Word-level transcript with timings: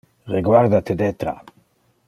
Reguarda 0.29 0.81
te 0.89 0.97
detra. 1.03 1.37